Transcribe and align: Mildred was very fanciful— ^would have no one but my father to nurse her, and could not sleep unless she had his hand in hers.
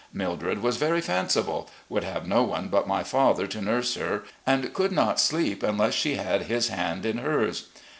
Mildred 0.11 0.63
was 0.63 0.77
very 0.77 0.99
fanciful— 0.99 1.69
^would 1.91 2.01
have 2.01 2.27
no 2.27 2.41
one 2.41 2.69
but 2.69 2.87
my 2.87 3.03
father 3.03 3.45
to 3.45 3.61
nurse 3.61 3.93
her, 3.93 4.23
and 4.47 4.73
could 4.73 4.91
not 4.91 5.19
sleep 5.19 5.61
unless 5.61 5.93
she 5.93 6.15
had 6.15 6.45
his 6.47 6.69
hand 6.69 7.05
in 7.05 7.19
hers. 7.19 7.67